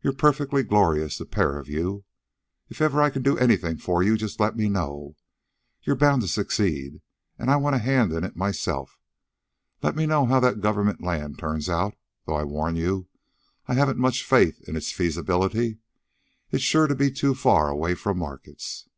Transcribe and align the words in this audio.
You're 0.00 0.14
perfectly 0.14 0.62
glorious, 0.62 1.18
the 1.18 1.26
pair 1.26 1.58
of 1.58 1.68
you. 1.68 2.04
If 2.70 2.80
ever 2.80 3.02
I 3.02 3.10
can 3.10 3.20
do 3.20 3.36
anything 3.36 3.76
for 3.76 4.02
you, 4.02 4.16
just 4.16 4.40
let 4.40 4.56
me 4.56 4.70
know. 4.70 5.14
You're 5.82 5.94
bound 5.94 6.22
to 6.22 6.28
succeed, 6.28 7.02
and 7.38 7.50
I 7.50 7.56
want 7.56 7.76
a 7.76 7.78
hand 7.78 8.14
in 8.14 8.24
it 8.24 8.34
myself. 8.34 8.98
Let 9.82 9.94
me 9.94 10.06
know 10.06 10.24
how 10.24 10.40
that 10.40 10.62
government 10.62 11.02
land 11.02 11.38
turns 11.38 11.68
out, 11.68 11.94
though 12.24 12.36
I 12.36 12.44
warn 12.44 12.76
you 12.76 13.08
I 13.68 13.74
haven't 13.74 13.98
much 13.98 14.24
faith 14.24 14.58
in 14.66 14.74
its 14.74 14.90
feasibility. 14.90 15.80
It's 16.50 16.64
sure 16.64 16.86
to 16.86 16.94
be 16.94 17.10
too 17.10 17.34
far 17.34 17.68
away 17.68 17.94
from 17.94 18.16
markets." 18.20 18.88